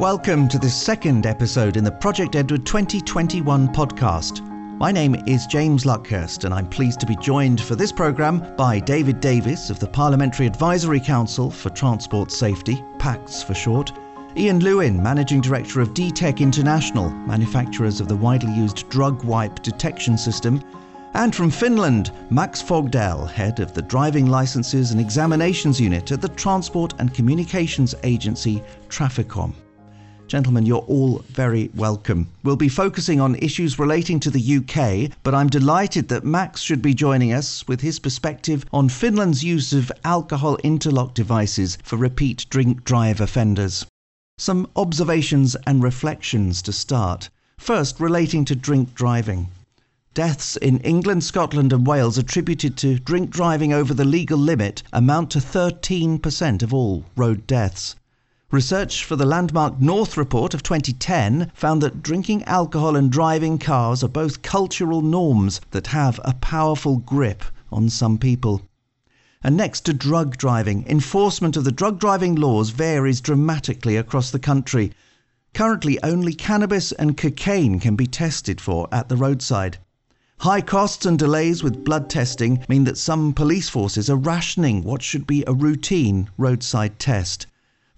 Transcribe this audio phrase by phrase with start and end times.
[0.00, 4.40] Welcome to this second episode in the Project Edward 2021 podcast.
[4.78, 8.80] My name is James Luckhurst, and I'm pleased to be joined for this programme by
[8.80, 13.92] David Davies of the Parliamentary Advisory Council for Transport Safety, PACTS for short,
[14.38, 20.64] Ean Lewin, Managing Director of D.Tec International, manufacturers of the widely used Drugwipe detection system,
[21.12, 26.28] and from Finland, Max Fogdell, head of the Driving Licenses and Examinations Unit at the
[26.30, 29.52] Transport and Communications Agency Traficom.
[30.30, 32.28] Gentlemen, you're all very welcome.
[32.44, 36.80] We'll be focusing on issues relating to the UK, but I'm delighted that Max should
[36.80, 42.46] be joining us with his perspective on Finland's use of alcohol interlock devices for repeat
[42.48, 43.86] drink drive offenders.
[44.38, 47.28] Some observations and reflections to start.
[47.58, 49.48] First, relating to drink driving.
[50.14, 55.32] Deaths in England, Scotland, and Wales attributed to drink driving over the legal limit amount
[55.32, 57.96] to 13% of all road deaths.
[58.52, 64.02] Research for the landmark North Report of 2010 found that drinking alcohol and driving cars
[64.02, 68.62] are both cultural norms that have a powerful grip on some people.
[69.40, 74.40] And next to drug driving, enforcement of the drug driving laws varies dramatically across the
[74.40, 74.92] country.
[75.54, 79.78] Currently, only cannabis and cocaine can be tested for at the roadside.
[80.38, 85.02] High costs and delays with blood testing mean that some police forces are rationing what
[85.02, 87.46] should be a routine roadside test.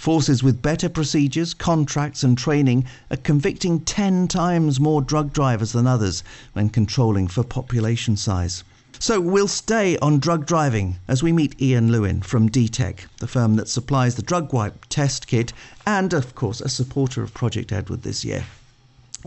[0.03, 5.87] Forces with better procedures, contracts, and training are convicting 10 times more drug drivers than
[5.87, 8.65] others when controlling for population size.
[8.99, 13.55] So we'll stay on drug driving as we meet Ean Lewin from D.Tec, the firm
[13.55, 15.53] that supplies the Drugwipe test kit
[15.87, 18.45] and, of course, a supporter of Project Edward this year.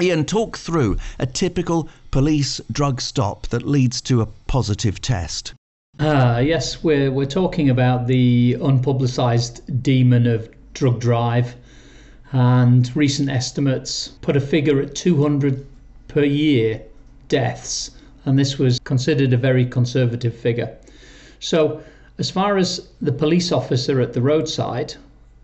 [0.01, 5.53] Ean, talk through a typical police drug stop that leads to a positive test.
[5.99, 11.55] Uh, yes, we're, we're talking about the unpublicised demon of drug drive,
[12.31, 15.65] and recent estimates put a figure at 200
[16.07, 16.81] per year
[17.27, 17.91] deaths,
[18.25, 20.75] and this was considered a very conservative figure.
[21.39, 21.81] So,
[22.17, 24.95] as far as the police officer at the roadside,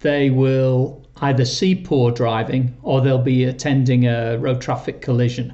[0.02, 5.54] they will either see poor driving or they'll be attending a road traffic collision.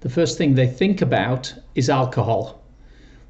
[0.00, 2.62] The first thing they think about is alcohol.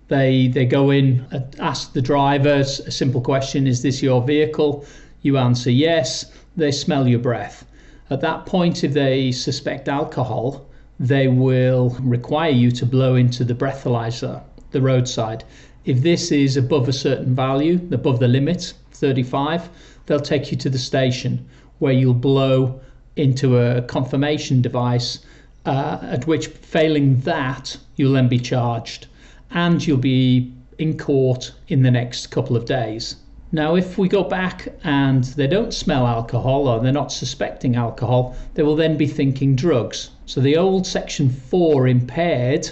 [0.09, 4.84] They they go in, and ask the driver a simple question: Is this your vehicle?
[5.21, 7.67] You answer yes, they smell your breath.
[8.11, 10.67] At that point, if they suspect alcohol,
[10.99, 15.45] they will require you to blow into the breathalyzer, the roadside.
[15.84, 19.69] If this is above a certain value, above the limit, 35,
[20.07, 21.47] they'll take you to the station
[21.78, 22.81] where you'll blow
[23.17, 25.21] into a confirmation device,
[25.67, 29.07] uh, at which, failing that, you'll then be charged
[29.51, 33.17] and you'll be in court in the next couple of days.
[33.50, 38.36] Now, if we go back and they don't smell alcohol or they're not suspecting alcohol,
[38.53, 40.10] they will then be thinking drugs.
[40.26, 42.70] So the old Section 4 impaired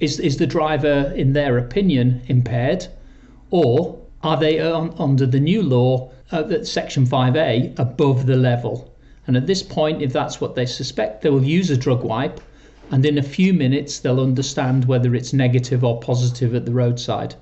[0.00, 2.86] is, is the driver, in their opinion, impaired?
[3.50, 8.90] Or are they on, under the new law uh, Section 5A above the level?
[9.26, 12.38] And at this point, if that's what they suspect, they will use a Drugwipe
[12.90, 17.34] and in a few minutes they'll understand whether it's negative or positive at the roadside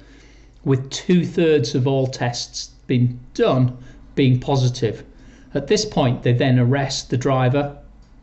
[0.65, 3.77] with two thirds of all tests being done
[4.15, 5.05] being positive.
[5.55, 7.77] At this point, they then arrest the driver.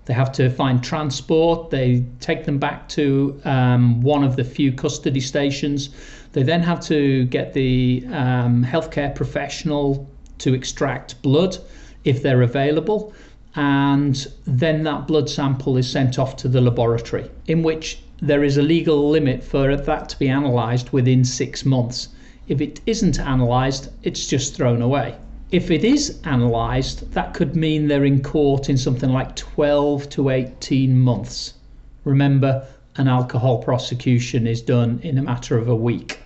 [0.06, 1.70] They have to find transport.
[1.70, 5.90] They take them back to um, one of the few custody stations.
[6.34, 10.10] They then have to get the um, healthcare professional
[10.40, 11.58] to extract blood
[12.04, 13.14] if they're available.
[13.56, 18.58] And then that blood sample is sent off to the laboratory, in which there is
[18.58, 22.10] a legal limit for that to be analysed within six months.
[22.52, 25.16] If it isn't analysed, it's just thrown away.
[25.52, 30.30] If it is analysed, that could mean they're in court in something like 12 to
[30.32, 31.54] 18 months.
[32.04, 32.68] Remember,
[32.98, 36.20] an alcohol prosecution is done in a matter of a week.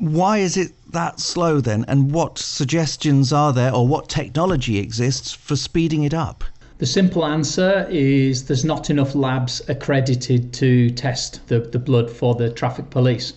[0.00, 1.84] Why is it that slow then?
[1.86, 6.42] And what suggestions are there, or what technology exists for speeding it up?
[6.78, 12.34] The simple answer is there's not enough labs accredited to test the, the blood for
[12.34, 13.34] the traffic police.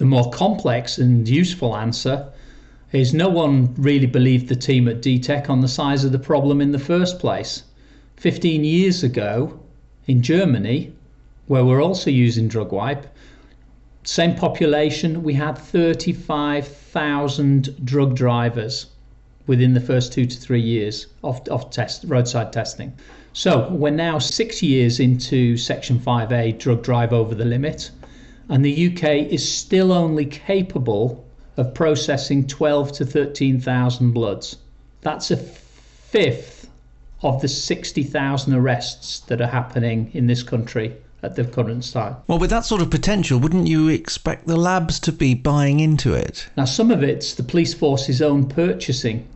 [0.00, 2.28] The more complex and useful answer
[2.90, 6.62] is no one really believed the team at D.Tec on the size of the problem
[6.62, 7.64] in the first place.
[8.16, 9.60] 15 years ago
[10.06, 10.94] in Germany,
[11.48, 13.04] where we're also using Drugwipe,
[14.02, 18.86] same population, we had 35,000 drug drivers
[19.46, 22.94] within the first two to three years of, of test, roadside testing.
[23.34, 27.90] So we're now six years into Section 5A drug drive over the limit
[28.50, 31.24] and the UK is still only capable
[31.56, 34.56] of processing 12 to 13,000 bloods.
[35.02, 36.68] That's a fifth
[37.22, 42.16] of the 60,000 arrests that are happening in this country at the current time.
[42.26, 46.12] Well, with that sort of potential, wouldn't you expect the labs to be buying into
[46.14, 46.48] it?
[46.56, 49.28] Now, some of it's the police force's own purchasing.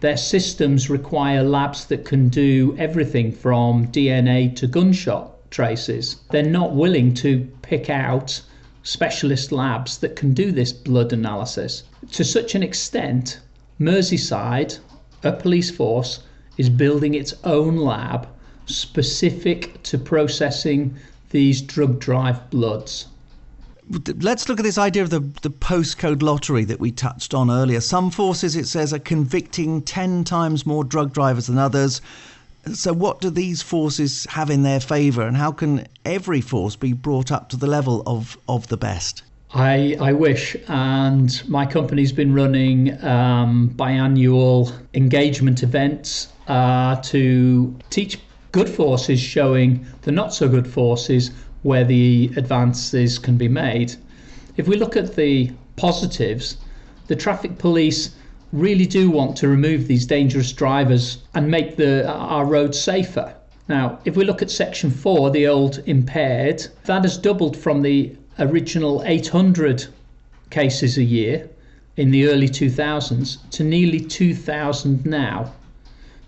[0.00, 6.16] Their systems require labs that can do everything from DNA to gunshot traces.
[6.30, 8.42] They're not willing to pick out
[8.82, 11.84] specialist labs that can do this blood analysis.
[12.12, 13.38] To such an extent,
[13.78, 14.78] Merseyside,
[15.22, 16.20] a police force,
[16.58, 18.26] is building its own lab
[18.66, 20.94] specific to processing
[21.30, 23.06] these drug drive bloods.
[24.20, 27.80] Let's look at this idea of the, the postcode lottery that we touched on earlier.
[27.80, 32.00] Some forces, it says, are convicting 10 times more drug drivers than others.
[32.70, 36.92] So, what do these forces have in their favour, and how can every force be
[36.92, 39.24] brought up to the level of, of the best?
[39.52, 48.18] I, I wish, and my company's been running um, biannual engagement events uh, to teach
[48.52, 51.32] good forces showing the not so good forces
[51.62, 53.94] where the advances can be made.
[54.56, 56.58] If we look at the positives,
[57.08, 58.14] the traffic police
[58.52, 63.34] really do want to remove these dangerous drivers and make the our roads safer.
[63.68, 68.14] Now, if we look at section 4, the old impaired, that has doubled from the
[68.38, 69.86] original 800
[70.50, 71.48] cases a year
[71.96, 75.52] in the early 2000s to nearly 2000 now.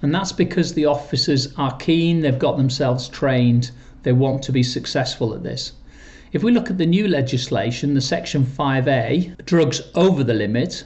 [0.01, 3.71] And that's because the officers are keen, they've got themselves trained,
[4.03, 5.73] they want to be successful at this.
[6.33, 10.85] If we look at the new legislation, the Section 5A, drugs over the limit,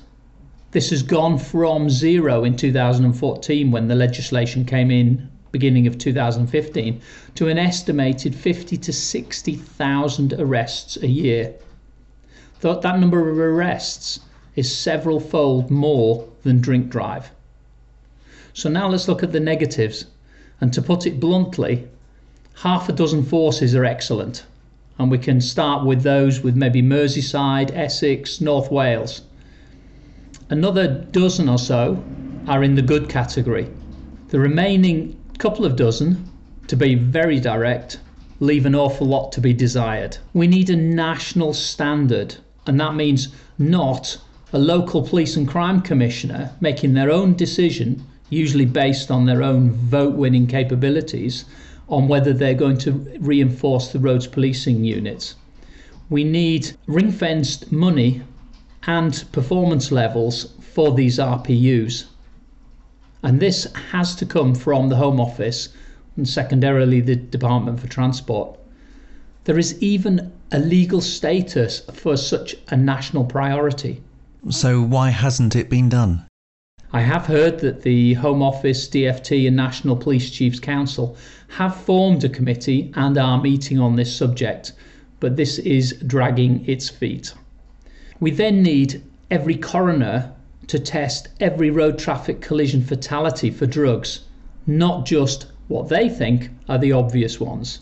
[0.71, 7.01] this has gone from zero in 2014 when the legislation came in beginning of 2015
[7.35, 11.55] to an estimated 50 to 60,000 arrests a year.
[12.61, 14.21] That number of arrests
[14.57, 17.31] is several fold more than drink drive.
[18.53, 20.05] So now let's look at the negatives.
[20.61, 21.87] And to put it bluntly,
[22.57, 24.45] half a dozen forces are excellent.
[24.99, 29.23] And we can start with those with maybe Merseyside, Essex, North Wales.
[30.51, 32.03] Another dozen or so
[32.47, 33.69] are in the good category.
[34.29, 36.25] The remaining couple of dozen,
[36.69, 37.99] to be very direct,
[38.41, 40.19] leave an awful lot to be desired.
[40.33, 42.37] We need a national standard,
[42.67, 43.29] and that means
[43.59, 44.17] not
[44.53, 49.71] a local police and crime commissioner making their own decision usually based on their own
[49.71, 51.45] vote winning capabilities,
[51.89, 55.35] on whether they're going to reinforce the roads policing units.
[56.11, 58.23] We need ring fenced money
[58.87, 62.05] and performance levels for these RPUs.
[63.23, 65.71] And this has to come from the Home Office
[66.17, 68.59] and secondarily the Department for Transport.
[69.45, 74.03] There is even a legal status for such a national priority.
[74.51, 76.25] So, why hasn't it been done?
[76.93, 81.17] I have heard that the Home Office, DFT, and National Police Chiefs Council
[81.49, 84.73] have formed a committee and are meeting on this subject,
[85.21, 87.35] but this is dragging its feet.
[88.21, 90.33] We then need every coroner
[90.67, 94.21] to test every road traffic collision fatality for drugs,
[94.67, 97.81] not just what they think are the obvious ones.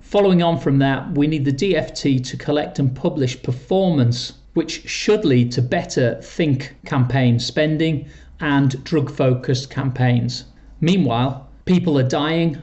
[0.00, 5.24] Following on from that, we need the DFT to collect and publish performance, which should
[5.24, 8.06] lead to better think campaign spending
[8.40, 10.44] and drug focused campaigns.
[10.80, 12.60] Meanwhile, people are dying,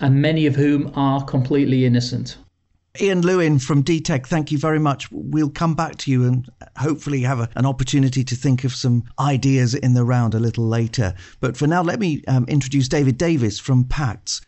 [0.00, 2.36] and many of whom are completely innocent.
[3.00, 5.10] Ean Lewin from D.Tec, thank you very much.
[5.10, 9.04] We'll come back to you and hopefully have a, an opportunity to think of some
[9.18, 11.14] ideas in the round a little later.
[11.40, 14.40] But for now, let me um, introduce David Davies from PACTS.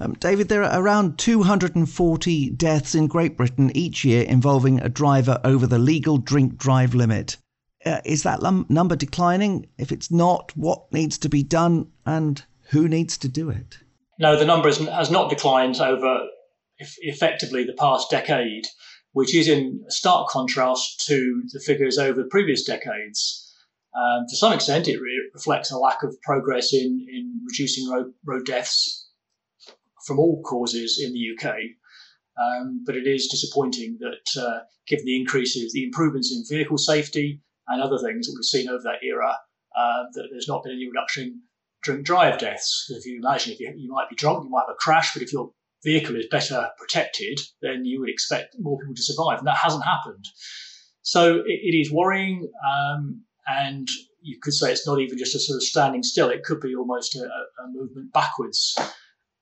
[0.00, 5.38] Um, David, there are around 240 deaths in Great Britain each year involving a driver
[5.44, 7.36] over the legal drink drive limit.
[7.84, 9.66] Uh, is that number declining?
[9.78, 13.78] If it's not, what needs to be done and who needs to do it?
[14.18, 16.28] No, the number has not declined over
[17.00, 18.66] effectively the past decade,
[19.12, 23.46] which is in stark contrast to the figures over previous decades.
[23.94, 28.12] Um, to some extent, it re- reflects a lack of progress in, in reducing road,
[28.24, 29.08] road deaths
[30.06, 31.56] from all causes in the UK.
[32.40, 37.40] Um, but it is disappointing that, uh, given the increases, the improvements in vehicle safety,
[37.70, 39.36] and other things that we've seen over that era,
[39.76, 41.40] uh, that there's not been any reduction in
[41.82, 42.86] drink drive deaths.
[42.90, 45.22] If you imagine, if you, you might be drunk, you might have a crash, but
[45.22, 45.52] if your
[45.84, 49.84] vehicle is better protected, then you would expect more people to survive, and that hasn't
[49.84, 50.24] happened.
[51.02, 53.88] So it, it is worrying, um, and
[54.22, 56.28] you could say it's not even just a sort of standing still.
[56.28, 58.76] It could be almost a, a movement backwards.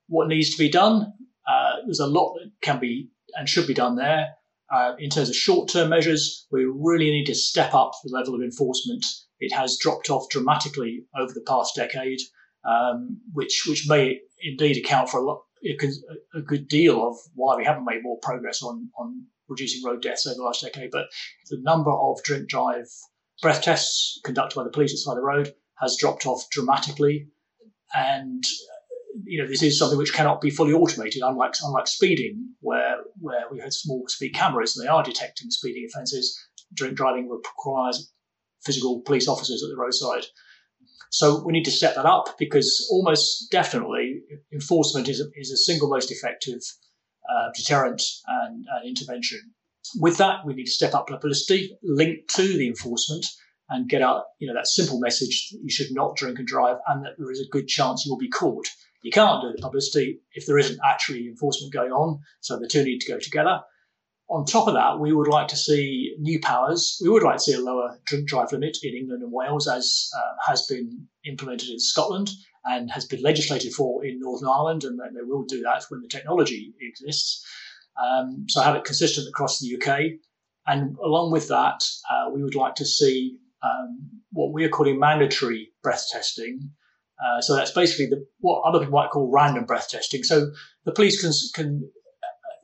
[0.07, 1.13] What needs to be done?
[1.47, 4.29] Uh, there's a lot that can be and should be done there.
[4.73, 8.35] Uh, in terms of short term measures, we really need to step up the level
[8.35, 9.05] of enforcement.
[9.41, 12.21] It has dropped off dramatically over the past decade.
[12.69, 17.65] um, which which may indeed account for a lot a, good deal of why we
[17.65, 20.91] haven't made more progress on on reducing road deaths over the last decade.
[20.91, 21.07] But
[21.51, 22.87] the number of drink drive
[23.41, 26.49] breath tests conducted by the police at the side of the road has dropped off
[26.51, 27.29] dramatically,
[27.95, 28.45] and
[29.25, 33.45] you know this is something which cannot be fully automated, unlike unlike speeding, where where
[33.51, 36.39] we had small speed cameras and they are detecting speeding offences.
[36.75, 38.13] Drink driving requires
[38.63, 40.27] physical police officers at the roadside.
[41.11, 44.21] So we need to set that up because almost definitely
[44.53, 46.61] enforcement is a, is a single most effective
[47.29, 49.41] uh, deterrent and, and intervention.
[50.01, 53.27] With that, we need to step up publicity linked to the enforcement
[53.71, 56.77] and get out, you know, that simple message that you should not drink and drive
[56.89, 58.67] and that there is a good chance you will be caught.
[59.03, 62.21] You can't do the publicity if there isn't actually enforcement going on.
[62.41, 63.61] So the two need to go together.
[64.31, 67.01] On top of that, we would like to see new powers.
[67.03, 70.11] We would like to see a lower drink drive limit in England and Wales, as
[70.15, 72.31] uh, has been implemented in Scotland
[72.65, 76.09] and has been legislated for in Northern Ireland, and they will do that when the
[76.09, 77.43] technology exists.
[78.03, 80.21] Um, so have it consistent across the UK.
[80.67, 83.99] And along with that, uh, we would like to see um,
[84.33, 86.71] what we are calling mandatory breath testing.
[87.25, 90.23] Uh, so that's basically the, what other people might call random breath testing.
[90.23, 90.53] So
[90.85, 91.91] the police can, can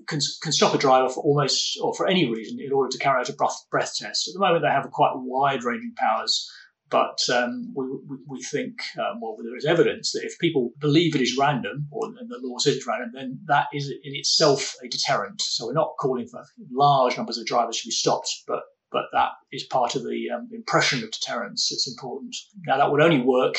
[0.06, 3.20] can, can stop a driver for almost or for any reason in order to carry
[3.20, 3.32] out a
[3.70, 4.28] breath, test.
[4.28, 6.50] At the moment, they have quite wide ranging powers,
[6.90, 7.84] but um, we,
[8.26, 12.08] we, think, um, well, there is evidence that if people believe it is random, or
[12.08, 15.40] the law says it's random, then that is in itself a deterrent.
[15.40, 18.60] So we're not calling for large numbers of drivers to be stopped, but
[18.92, 21.72] but that is part of the um, impression of deterrence.
[21.72, 22.36] It's important.
[22.64, 23.56] Now, that would only work,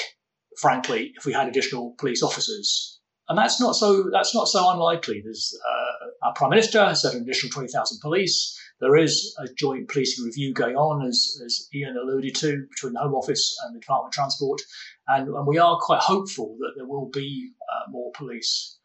[0.58, 2.95] frankly, if we had additional police officers
[3.28, 5.22] and that's not so that's not so unlikely.
[5.24, 8.60] There's uh, our prime minister has said an additional twenty thousand police.
[8.82, 13.00] There is a joint policing review going on, as, as Ean alluded to, between the
[13.00, 14.62] Home Office and the Department of Transport,
[15.08, 18.78] and, and we are quite hopeful that there will be uh, more police.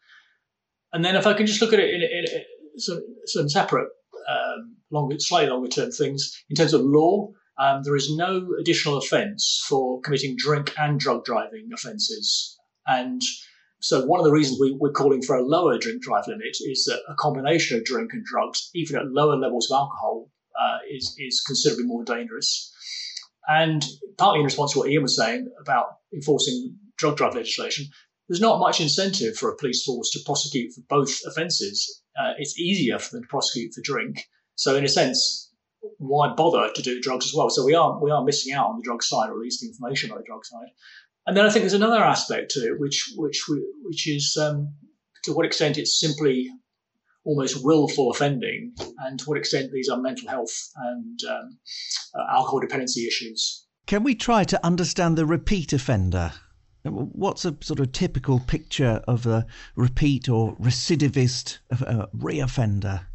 [0.93, 3.89] And then, if I can just look at it in, in, in some, some separate,
[4.29, 7.31] um, longer, slightly longer term things in terms of law.
[7.59, 12.57] Um, there is no additional offence for committing drink and drug driving offences,
[12.87, 13.21] and
[13.81, 16.85] so one of the reasons we, are calling for a lower drink drive limit is
[16.85, 21.15] that a combination of drink and drugs, even at lower levels of alcohol, uh, is
[21.17, 22.71] is considerably more dangerous.
[23.47, 23.83] And
[24.17, 27.87] partly in response to what Ean was saying about enforcing drug drive legislation,
[28.29, 32.03] there's not much incentive for a police force to prosecute for both offences.
[32.17, 34.27] Uh, it's easier for them to prosecute for drink.
[34.55, 35.51] So in a sense,
[35.97, 37.49] why bother to do drugs as well?
[37.49, 39.67] So we are we are missing out on the drug side, or at least the
[39.67, 40.69] information on the drug side.
[41.27, 43.43] And then I think there's another aspect to it, which which
[43.83, 44.73] which is um,
[45.23, 46.49] to what extent it's simply
[47.23, 51.57] almost willful offending, and to what extent these are mental health and um,
[52.15, 53.67] uh, alcohol dependency issues.
[53.85, 56.31] Can we try to understand the repeat offender?
[56.83, 63.05] What's a sort of typical picture of a repeat or recidivist uh, reoffender?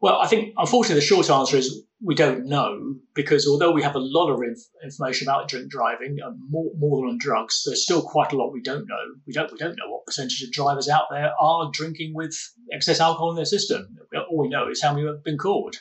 [0.00, 3.96] Well, I think unfortunately the short answer is we don't know because although we have
[3.96, 7.82] a lot of inf- information about drink driving, uh, more, more than on drugs, there's
[7.82, 9.14] still quite a lot we don't know.
[9.26, 12.36] We don't we don't know what percentage of drivers out there are drinking with
[12.72, 13.96] excess alcohol in their system.
[14.30, 15.76] All we know is how many have been caught.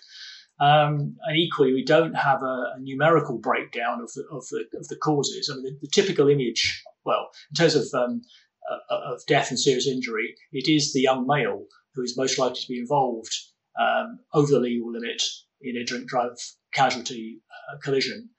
[0.59, 4.88] Um, and equally, we don't have a, a, numerical breakdown of the, of the of
[4.88, 5.51] the causes.
[5.51, 8.21] I mean, the, the typical image, well, in terms of um,
[8.67, 12.59] uh, of death and serious injury, it is the young male who is most likely
[12.59, 13.36] to be involved
[13.79, 15.21] um, over the legal limit
[15.62, 16.38] in a drink drive
[16.74, 18.30] casualty uh, collision.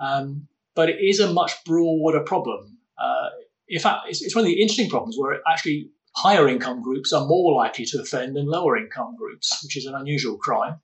[0.00, 2.78] Um, but it is a much broader problem.
[3.00, 3.28] Uh,
[3.68, 7.26] in fact, it's, it's, one of the interesting problems where actually higher income groups are
[7.26, 10.76] more likely to offend than lower income groups, which is an unusual crime.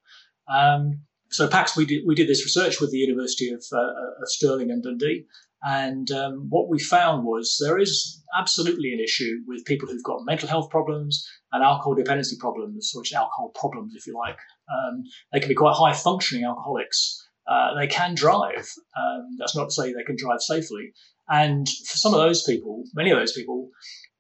[0.52, 4.28] Um, so PACTS, we did, we did this research with the University of, uh, of
[4.28, 5.26] Stirling and Dundee,
[5.64, 10.24] and um, what we found was there is absolutely an issue with people who've got
[10.24, 14.36] mental health problems and alcohol dependency problems, which alcohol problems, if you like.
[14.68, 17.20] Um, they can be quite high functioning alcoholics.
[17.46, 18.66] Uh, they can drive.
[18.96, 20.92] Um, that's not to say they can drive safely.
[21.28, 23.68] And for some of those people, many of those people,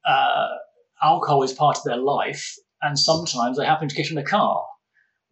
[0.06, 0.48] uh,
[1.02, 4.64] alcohol is part of their life, and sometimes they happen to get in a car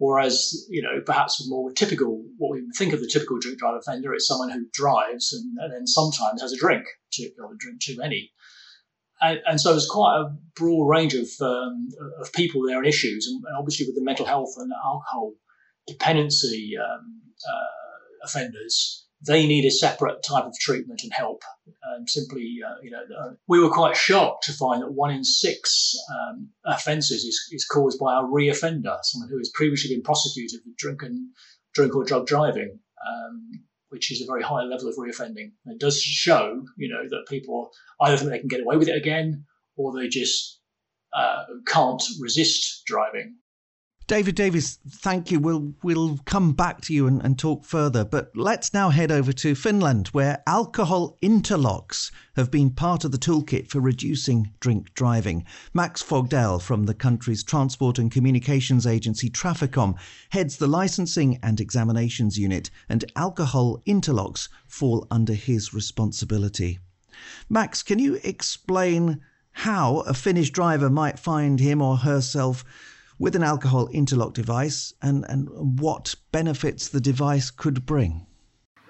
[0.02, 4.12] Whereas, you know, perhaps more typical, what we think of the typical drink drive offender
[4.12, 7.95] is someone who drives and, and then sometimes has a drink, too, or drink too
[7.97, 8.33] many.
[9.23, 11.88] And, and, so there's quite a broad range of, um,
[12.21, 13.29] of people there and issues.
[13.29, 15.33] And obviously, with the mental health and alcohol
[15.87, 21.43] dependency um, uh, offenders, they need a separate type of treatment and help.
[21.95, 25.23] And simply, uh, you know, uh, we were quite shocked to find that one in
[25.23, 30.61] six um, offences is, is caused by a re-offender, someone who has previously been prosecuted
[30.61, 31.02] for drink
[31.75, 32.79] drink or drug driving.
[33.07, 35.53] Um, which is a very high level of reoffending.
[35.67, 37.71] and does show, you know, that people
[38.01, 39.45] either think they can get away with it again,
[39.77, 40.61] or they just
[41.15, 43.37] uh, can't resist driving.
[44.09, 45.38] David Davies, thank you.
[45.38, 49.32] We'll we'll come back to you and, and, talk further, but let's now head over
[49.35, 55.44] to Finland, where alcohol interlocks have been part of the toolkit for reducing drink driving.
[55.73, 59.94] Max Fogdell from the country's transport and communications agency Traficom
[60.30, 66.80] heads the licensing and examinations unit, and alcohol interlocks fall under his responsibility.
[67.49, 69.21] Max, can you explain
[69.52, 72.64] how a Finnish driver might find him or herself
[73.23, 75.49] with an alcohol interlock device and, and
[75.79, 78.26] what benefits the device could bring?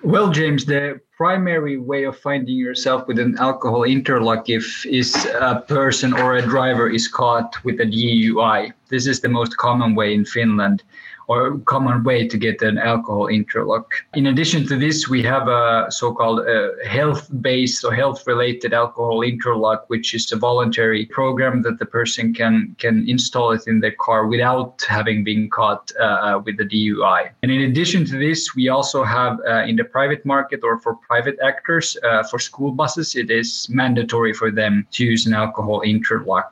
[0.03, 5.63] Well, James, the primary way of finding yourself with an alcohol interlock if is a
[5.69, 8.73] person or a driver is caught with a DUI.
[8.89, 10.83] This is the most common way in Finland
[11.33, 13.87] or common way to get an alcohol interlock.
[14.15, 20.15] In addition to this, we have a so-called uh, health-based or health-related alcohol interlock, which
[20.15, 24.75] is a voluntary program that the person can can install it in their car without
[24.97, 27.21] having been caught uh, uh with the DUI.
[27.43, 30.93] And in addition to this, we also have uh, in the private market or for
[31.11, 35.81] private actors uh, for school buses, it is mandatory for them to use an alcohol
[35.83, 36.51] interlock.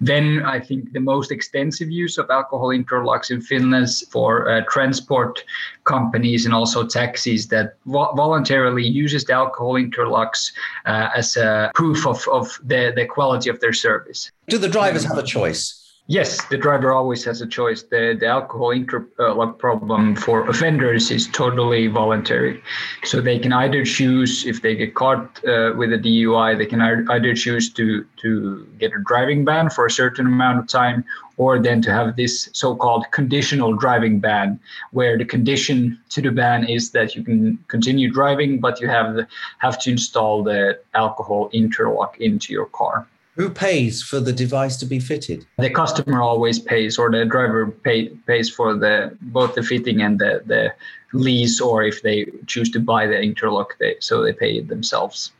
[0.00, 5.44] Then I think the most extensive use of alcohol interlocks in Finland for uh, transport
[5.84, 10.52] companies and also taxis that vo- voluntarily uses the alcohol interlocks
[10.86, 14.30] uh, as a proof of, of the, the quality of their service.
[14.48, 15.77] Do the drivers have a choice?
[16.10, 17.82] Yes, the driver always has a choice.
[17.82, 22.62] The, the alcohol interlock problem for offenders is totally voluntary.
[23.04, 26.80] So they can either choose, if they get caught uh, with a DUI, they can
[26.80, 31.04] either choose to, to get a driving ban for a certain amount of time
[31.36, 34.58] or then to have this so-called conditional driving ban,
[34.92, 39.26] where the condition to the ban is that you can continue driving, but you have,
[39.58, 43.06] have to install the alcohol interlock into your car.
[43.38, 45.46] Who pays for the device to be fitted?
[45.58, 50.18] The customer always pays, or the driver pay, pays for the both the fitting and
[50.18, 50.74] the, the
[51.12, 55.30] lease, or if they choose to buy the interlock, they, so they pay it themselves.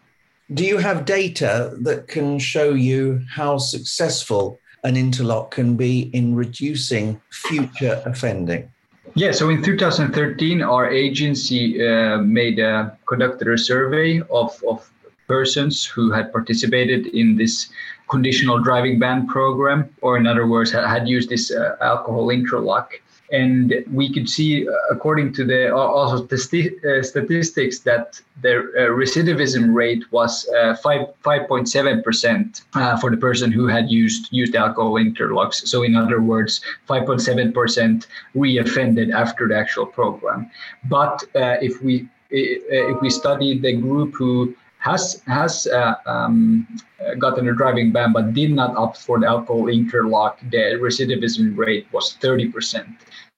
[0.55, 6.37] Do you have data that can show you how successful an interlock can be in
[6.37, 8.71] reducing future offending?
[9.15, 14.89] Yeah, so in 2013, our agency uh, made a conducted a survey of, of
[15.29, 17.69] persons who had participated in this
[18.09, 22.95] conditional driving ban program, or in other words, had used this uh, alcohol interlock.
[23.31, 28.89] And we could see, uh, according to the also the uh, statistics, that the uh,
[29.03, 33.91] recidivism rate was uh, five five point seven percent uh, for the person who had
[33.91, 35.57] used used alcohol interlocks.
[35.69, 40.51] So, in other words, five point seven percent reoffended after the actual program.
[40.89, 41.23] But
[41.61, 46.67] if we if we study the group who has has uh, um,
[47.19, 51.87] gotten a driving ban but did not opt for the alcohol interlock, the recidivism rate
[51.93, 52.87] was 30%.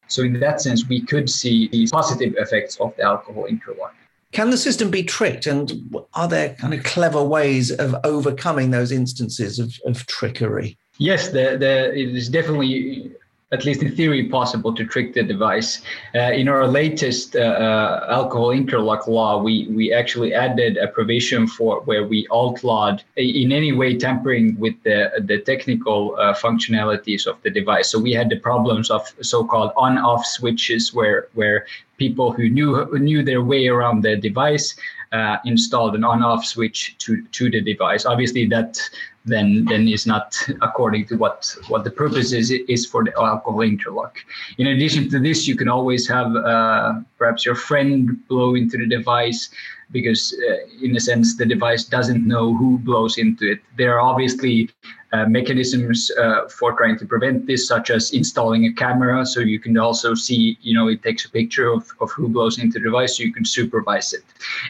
[0.08, 3.94] So in that sense, we could see these positive effects of the alcohol interlock.
[4.32, 5.46] Can the system be tricked?
[5.46, 10.76] And are there kind of clever ways of overcoming those instances of, of trickery?
[10.98, 13.12] Yes, the, the, it is definitely
[13.52, 15.82] at least in theory, possible to trick the device.
[16.14, 21.48] Uh, in our latest uh, uh, alcohol interlock law, we, we actually added a provision
[21.48, 27.42] for where we outlawed in any way tampering with the, the technical uh, functionalities of
[27.42, 27.90] the device.
[27.90, 33.24] So we had the problems of so-called on-off switches where, where people who knew, knew
[33.24, 34.76] their way around the device
[35.12, 38.06] uh, installed an on-off switch to, to the device.
[38.06, 38.78] Obviously, that
[39.24, 43.60] then then is not according to what what the purpose is is for the alcohol
[43.60, 44.16] interlock.
[44.58, 48.86] In addition to this, you can always have uh, perhaps your friend blow into the
[48.86, 49.50] device
[49.92, 53.60] because uh, in a sense the device doesn't know who blows into it.
[53.76, 54.70] There are obviously
[55.12, 59.26] uh, mechanisms uh, for trying to prevent this, such as installing a camera.
[59.26, 62.58] So you can also see, you know, it takes a picture of, of who blows
[62.58, 64.22] into the device so you can supervise it.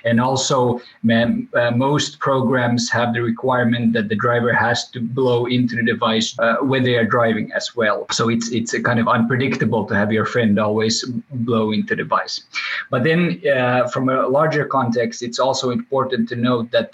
[0.04, 5.76] And also, uh, most programs have the requirement that the driver has to blow into
[5.76, 8.06] the device uh, when they are driving as well.
[8.10, 12.42] So it's, it's kind of unpredictable to have your friend always blow into the device.
[12.90, 16.92] But then, uh, from a larger context, it's also important to note that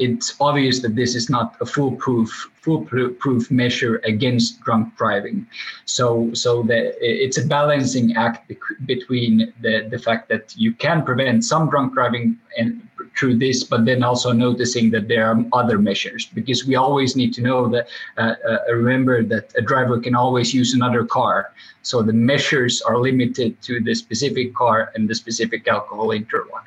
[0.00, 5.46] it's obvious that this is not a foolproof foolproof measure against drunk driving.
[5.84, 8.50] So so the, it's a balancing act
[8.86, 12.82] between the, the fact that you can prevent some drunk driving and
[13.16, 17.34] through this, but then also noticing that there are other measures because we always need
[17.34, 21.52] to know that uh, uh, remember that a driver can always use another car.
[21.82, 26.66] So the measures are limited to the specific car and the specific alcohol interlock.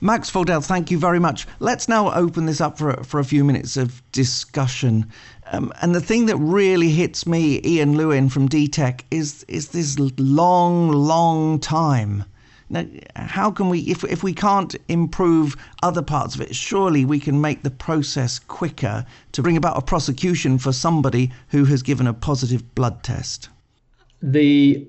[0.00, 1.46] Max Fogdell, thank you very much.
[1.58, 5.06] Let's now open this up for, for a few minutes of discussion.
[5.50, 9.98] Um, and the thing that really hits me, Ean Lewin from D.Tec, is, is this
[9.98, 12.24] long, long time.
[12.70, 12.84] Now,
[13.16, 17.40] how can we, if, if we can't improve other parts of it, surely we can
[17.40, 22.14] make the process quicker to bring about a prosecution for somebody who has given a
[22.14, 23.48] positive blood test?
[24.22, 24.86] The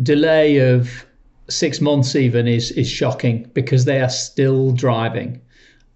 [0.00, 1.04] delay of
[1.52, 5.40] six months even is is shocking because they are still driving.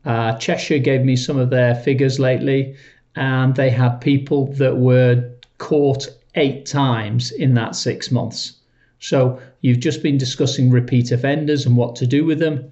[0.05, 2.77] Uh, Cheshire gave me some of their figures lately,
[3.17, 8.53] and they had people that were caught eight times in that six months.
[8.99, 12.71] So you've just been discussing repeat offenders and what to do with them.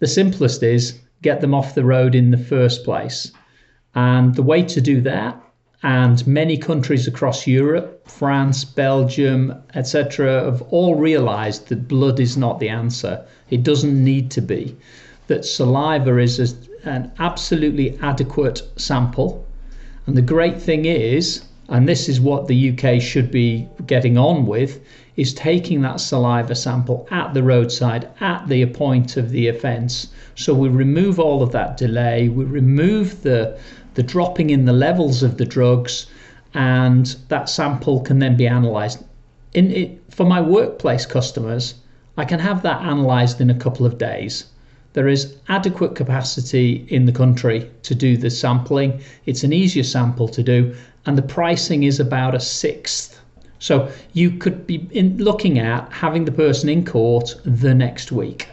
[0.00, 3.32] The simplest is get them off the road in the first place.
[3.94, 5.40] And the way to do that
[5.82, 12.58] and many countries across Europe, France, Belgium, etc., have all realized that blood is not
[12.58, 13.24] the answer.
[13.50, 14.76] It doesn't need to be.
[15.26, 19.44] That saliva is an absolutely adequate sample.
[20.06, 24.46] And the great thing is, and this is what the UK should be getting on
[24.46, 24.80] with,
[25.16, 30.08] is taking that saliva sample at the roadside, at the point of the offence.
[30.36, 33.58] So we remove all of that delay, we remove the
[33.96, 36.06] the dropping in the levels of the drugs,
[36.54, 39.02] and that sample can then be analysed.
[39.54, 41.74] In it, for my workplace customers,
[42.18, 44.44] I can have that analysed in a couple of days.
[44.92, 49.00] There is adequate capacity in the country to do the sampling.
[49.24, 50.74] It's an easier sample to do,
[51.06, 53.20] and the pricing is about a sixth.
[53.58, 58.48] So you could be in, looking at having the person in court the next week.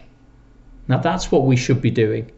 [0.87, 2.31] Now that's what we should be doing.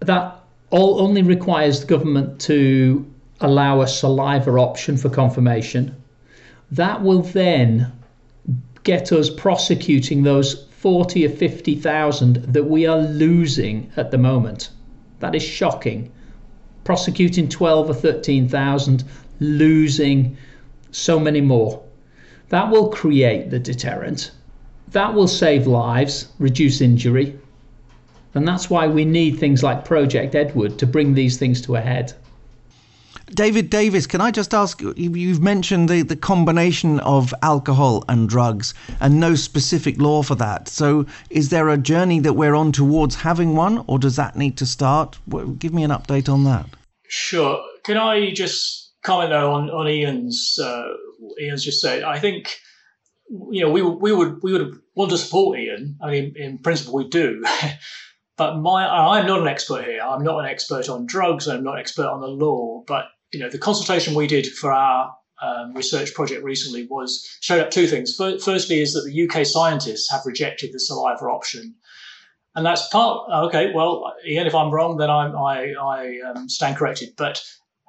[0.00, 0.43] That
[0.74, 3.06] all only requires the government to
[3.40, 5.94] allow a saliva option for confirmation.
[6.72, 7.92] That will then
[8.82, 14.70] get us prosecuting those 40 or 50,000 that we are losing at the moment.
[15.20, 16.10] That is shocking.
[16.82, 19.04] Prosecuting 12 or 13,000,
[19.38, 20.36] losing
[20.90, 21.84] so many more.
[22.48, 24.32] That will create the deterrent.
[24.88, 27.38] That will save lives, reduce injury,
[28.34, 31.80] and that's why we need things like Project Edward to bring these things to a
[31.80, 32.12] head.
[33.32, 34.80] David Davies, can I just ask?
[34.80, 40.68] You've mentioned the, the combination of alcohol and drugs and no specific law for that.
[40.68, 44.56] So, is there a journey that we're on towards having one, or does that need
[44.58, 45.18] to start?
[45.58, 46.66] Give me an update on that.
[47.08, 47.64] Sure.
[47.84, 50.84] Can I just comment though on, on Ean's uh,
[51.40, 52.02] Ean's just said?
[52.02, 52.56] I think
[53.50, 55.96] you know we we would we would want to support Ean.
[56.02, 57.42] I mean, in principle, we do.
[58.36, 60.00] But my, I'm not an expert here.
[60.02, 61.46] I'm not an expert on drugs.
[61.46, 62.82] I'm not an expert on the law.
[62.86, 67.60] But you know, the consultation we did for our um, research project recently was showed
[67.60, 68.16] up two things.
[68.16, 71.74] Firstly, is that the UK scientists have rejected the saliva option,
[72.54, 73.28] and that's part.
[73.48, 77.10] Okay, well, Ean, if I'm wrong, then I'm, I I um, stand corrected.
[77.16, 77.42] But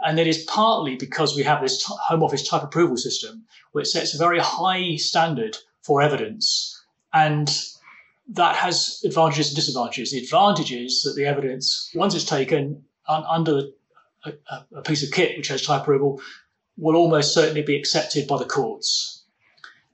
[0.06, 3.88] and it is partly because we have this t- Home Office type approval system, which
[3.88, 7.56] sets a very high standard for evidence, and
[8.30, 10.12] that has advantages and disadvantages.
[10.12, 13.62] The advantage is that the evidence, once it's taken un- under
[14.26, 14.34] a,
[14.76, 16.22] a, piece of kit which has type approval,
[16.78, 19.24] will almost certainly be accepted by the courts.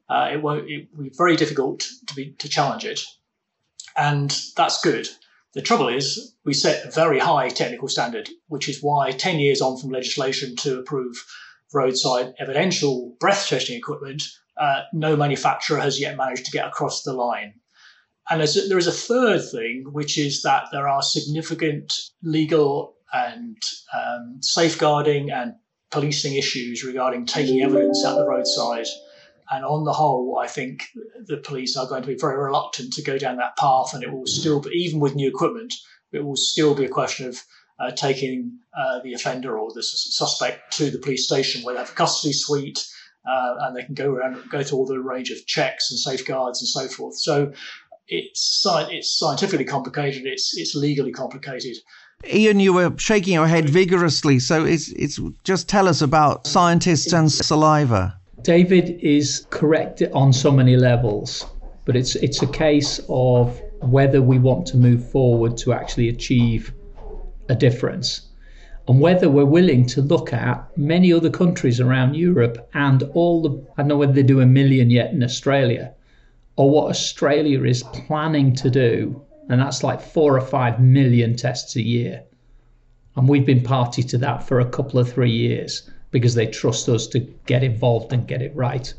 [0.09, 0.69] Uh, it won't.
[0.69, 3.01] It will be very difficult to be to challenge it,
[3.97, 5.07] and that's good.
[5.53, 9.61] The trouble is, we set a very high technical standard, which is why 10 years
[9.61, 11.25] on from legislation to approve
[11.73, 14.23] roadside evidential breath testing equipment,
[14.57, 17.53] uh, no manufacturer has yet managed to get across the line.
[18.31, 23.57] And there is a third thing, which is that there are significant legal and
[23.93, 25.55] um, safeguarding and
[25.89, 28.87] policing issues regarding taking evidence at the roadside.
[29.51, 30.85] And on the whole, I think
[31.25, 33.93] the police are going to be very reluctant to go down that path.
[33.93, 35.73] And it will still be, even with new equipment,
[36.13, 37.43] it will still be a question of
[37.81, 41.89] uh, taking uh, the offender or the suspect to the police station where they have
[41.89, 42.87] a custody suite
[43.29, 46.61] uh, and they can go around, go through all the range of checks and safeguards
[46.61, 47.17] and so forth.
[47.17, 47.51] So
[48.07, 50.23] it's it's scientifically complicated.
[50.25, 51.77] It's it's legally complicated.
[52.31, 54.39] Ean, you were shaking your head vigorously.
[54.39, 58.17] So it's it's just tell us about scientists and saliva.
[58.43, 61.45] David is correct on so many levels,
[61.85, 66.73] but it's it's a case of whether we want to move forward to actually achieve
[67.49, 68.29] a difference
[68.87, 73.65] and whether we're willing to look at many other countries around Europe and all the
[73.77, 75.93] I don't know whether they do a million yet in Australia
[76.61, 79.19] or what Australia is planning to do
[79.49, 82.23] And that's like four or five million tests a year.
[83.15, 86.87] And we've been party to that for a couple of three years because they trust
[86.87, 88.93] us to get involved and get it right.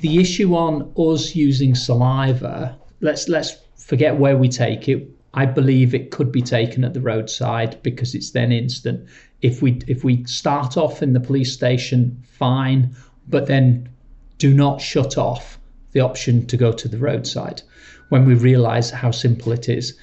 [0.00, 5.08] The issue on us using saliva, let's let's forget where we take it.
[5.32, 9.08] I believe it could be taken at the roadside because it's then instant.
[9.40, 12.94] If we if we start off in the police station, fine,
[13.26, 13.88] but then
[14.36, 15.59] do not shut off
[15.92, 17.62] the option to go to the roadside.
[18.08, 19.96] When we realize how simple it is.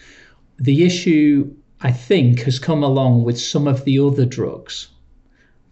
[0.59, 4.87] The issue I think has come along with some of the other drugs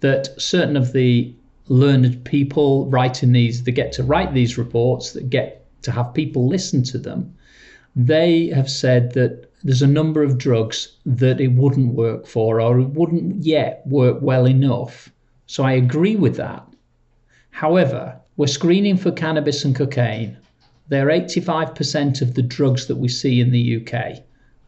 [0.02, 1.34] that certain of the
[1.68, 6.48] learned people writing these that get to write these reports that get to have people
[6.48, 7.36] listen to them
[7.96, 12.80] they have said that there's a number of drugs that it wouldn't work for or
[12.80, 15.10] it wouldn't yet work well enough.
[15.48, 16.68] So i agree with that.
[17.52, 20.38] However we're screening for cannabis and cocaine
[20.88, 23.94] they're 85% of the drugs that we see in the uk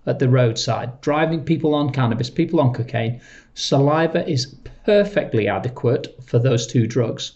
[0.05, 3.21] at the roadside driving people on cannabis people on cocaine
[3.53, 4.55] saliva is
[4.87, 7.33] perfectly adequate for those two drugs.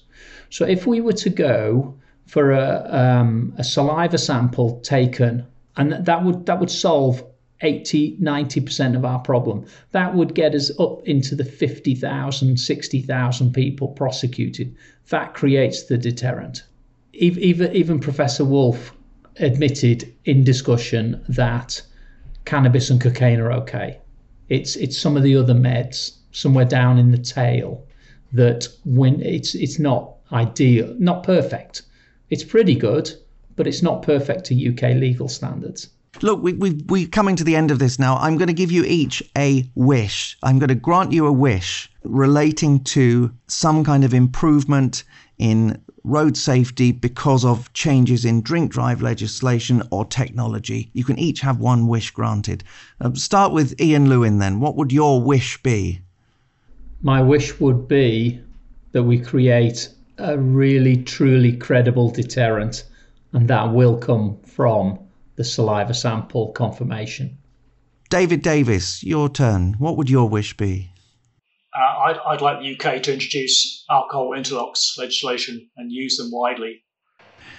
[0.50, 1.96] So if we were to go
[2.28, 7.24] for a, um, a saliva sample taken, and that would that would solve
[7.62, 13.88] 80 90% of our problem that would get us up into the 50,000 60,000 people
[13.90, 14.76] prosecuted
[15.10, 16.64] that creates the deterrent
[17.14, 18.94] even even professor Wolff
[19.38, 21.82] admitted in discussion that
[22.46, 24.00] cannabis and cocaine are okay
[24.50, 27.86] it's it's some of the other meds somewhere down in the tail
[28.34, 31.84] that when it's it's not ideal, not perfect.
[32.30, 33.12] It's pretty good,
[33.56, 35.90] but it's not perfect to UK legal standards.
[36.22, 38.18] Look, we, we, we're coming to the end of this now.
[38.18, 40.38] I'm going to give you each a wish.
[40.44, 45.04] I'm going to grant you a wish relating to some kind of improvement
[45.38, 50.90] in road safety because of changes in drink drive legislation or technology.
[50.94, 52.64] You can each have one wish granted.
[53.00, 54.60] Uh, start with Ean Lewin then.
[54.60, 56.02] What would your wish be?
[57.02, 58.40] my wish would be
[58.92, 62.84] that we create a really truly credible deterrent,
[63.34, 65.00] and that will come from
[65.42, 67.36] the saliva sample confirmation.
[68.12, 69.74] David Davies, your turn.
[69.80, 70.92] What would your wish be?
[71.76, 76.84] Uh, I'd, I'd like the UK to introduce alcohol interlocks legislation and use them widely.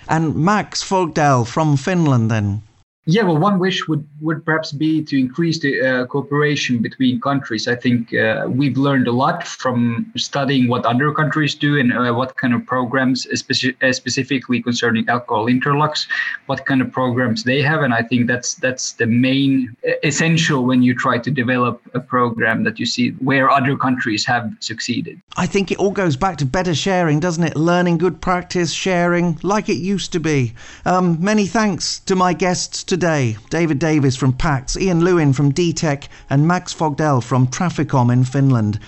[0.09, 2.62] And Max Fogdell from Finland, then.
[3.05, 7.67] Yeah, well, one wish would, would perhaps be to increase the uh, cooperation between countries.
[7.67, 12.12] I think uh, we've learned a lot from studying what other countries do and uh,
[12.12, 16.07] what kind of programs, especially, uh, specifically concerning alcohol interlocks,
[16.47, 17.83] what kind of programs they have.
[17.83, 22.62] And I think that's that's the main essential when you try to develop a program
[22.62, 25.21] that you see where other countries have succeeded.
[25.37, 27.57] I think it all goes back to better sharing, doesn't it?
[27.57, 30.55] Learning good practice, sharing like it used to be.
[30.85, 36.11] Um, many thanks to my guests today David Davies from PACTS, Ean Lewin from D.Tec,
[36.29, 38.79] and Max Fogdell from Traficom in Finland.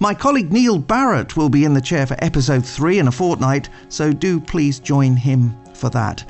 [0.00, 3.68] My colleague Neil Barrett will be in the chair for episode 3 in a fortnight,
[3.88, 6.24] so do please join him for that.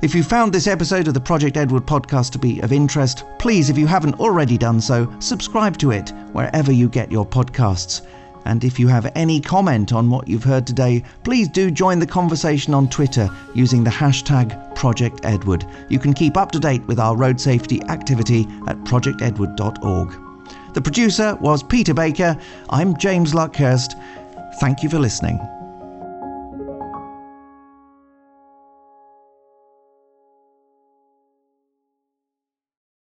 [0.00, 3.68] If you found this episode of the Project Edward podcast to be of interest, please,
[3.68, 8.02] if you haven't already done so, subscribe to it wherever you get your podcasts.
[8.46, 12.06] And if you have any comment on what you've heard today, please do join the
[12.06, 15.66] conversation on Twitter using the hashtag Project Edward.
[15.88, 20.74] You can keep up to date with our road safety activity at projectedward.org.
[20.74, 22.38] The producer was Peter Baker.
[22.70, 23.94] I'm James Luckhurst.
[24.60, 25.55] Thank you for listening.